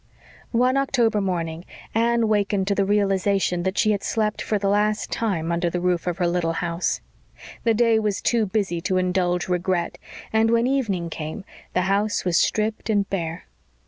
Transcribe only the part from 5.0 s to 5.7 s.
time under